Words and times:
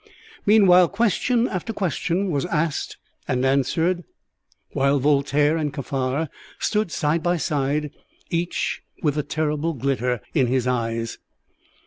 Meanwhile 0.47 0.89
question 0.89 1.47
after 1.47 1.73
question 1.73 2.31
was 2.31 2.47
asked 2.47 2.97
and 3.27 3.45
answered, 3.45 4.03
while 4.71 4.97
Voltaire 4.97 5.57
and 5.57 5.71
Kaffar 5.71 6.27
stood 6.57 6.91
side 6.91 7.21
by 7.21 7.37
side, 7.37 7.91
each 8.31 8.81
with 9.03 9.15
a 9.15 9.21
terrible 9.21 9.73
glitter 9.75 10.19
in 10.33 10.47
his 10.47 10.65
eyes. 10.65 11.19